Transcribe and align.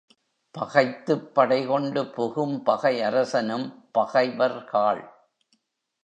பகைத்துப் 0.55 1.35
படைகொண்டு 1.35 2.01
புகும் 2.05 2.65
பகையரசனும், 2.65 3.67
பகைவர்காள்! 3.97 5.03